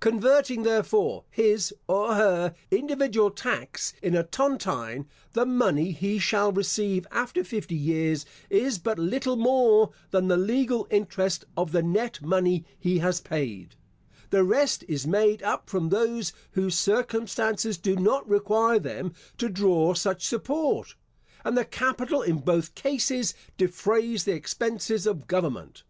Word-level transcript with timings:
Converting, 0.00 0.62
therefore, 0.62 1.24
his 1.30 1.74
(or 1.86 2.14
her) 2.14 2.54
individual 2.70 3.30
tax 3.30 3.92
in 4.02 4.14
a 4.16 4.22
tontine, 4.22 5.04
the 5.34 5.44
money 5.44 5.90
he 5.90 6.18
shall 6.18 6.50
receive 6.50 7.06
after 7.10 7.44
fifty 7.44 7.74
years 7.74 8.24
is 8.48 8.78
but 8.78 8.98
little 8.98 9.36
more 9.36 9.90
than 10.10 10.28
the 10.28 10.38
legal 10.38 10.88
interest 10.90 11.44
of 11.54 11.72
the 11.72 11.82
net 11.82 12.22
money 12.22 12.64
he 12.78 13.00
has 13.00 13.20
paid; 13.20 13.76
the 14.30 14.42
rest 14.42 14.86
is 14.88 15.06
made 15.06 15.42
up 15.42 15.68
from 15.68 15.90
those 15.90 16.32
whose 16.52 16.78
circumstances 16.78 17.76
do 17.76 17.94
not 17.94 18.26
require 18.26 18.78
them 18.78 19.12
to 19.36 19.50
draw 19.50 19.92
such 19.92 20.24
support, 20.26 20.94
and 21.44 21.58
the 21.58 21.64
capital 21.66 22.22
in 22.22 22.38
both 22.38 22.74
cases 22.74 23.34
defrays 23.58 24.24
the 24.24 24.32
expenses 24.32 25.06
of 25.06 25.26
government. 25.26 25.82